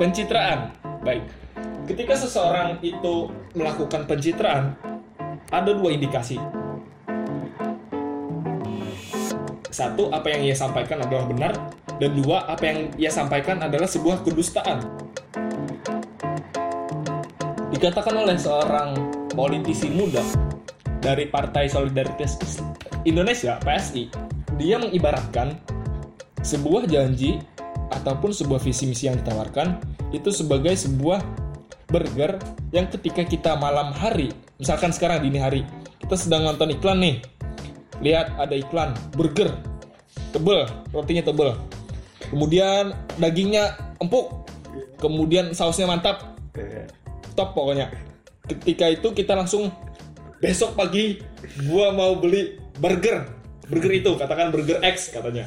[0.00, 0.72] Pencitraan.
[1.04, 1.28] Baik.
[1.84, 4.72] Ketika seseorang itu melakukan pencitraan,
[5.52, 6.40] ada dua indikasi.
[9.68, 11.52] Satu, apa yang ia sampaikan adalah benar,
[12.00, 14.80] dan dua, apa yang ia sampaikan adalah sebuah kedustaan.
[17.68, 18.96] Dikatakan oleh seorang
[19.36, 20.24] politisi muda
[21.04, 22.40] dari Partai Solidaritas
[23.04, 24.08] Indonesia (PSI),
[24.56, 25.60] dia mengibaratkan
[26.40, 27.36] sebuah janji
[27.90, 29.82] ataupun sebuah visi misi yang ditawarkan
[30.14, 31.22] itu sebagai sebuah
[31.90, 32.38] burger
[32.70, 34.30] yang ketika kita malam hari,
[34.62, 35.66] misalkan sekarang dini hari,
[35.98, 37.16] kita sedang nonton iklan nih.
[38.00, 39.52] Lihat ada iklan burger
[40.30, 41.58] tebel, rotinya tebel.
[42.30, 44.46] Kemudian dagingnya empuk.
[45.02, 46.38] Kemudian sausnya mantap.
[47.34, 47.90] Top pokoknya.
[48.46, 49.70] Ketika itu kita langsung
[50.38, 51.18] besok pagi
[51.66, 53.26] gua mau beli burger.
[53.66, 55.46] Burger itu katakan burger X katanya.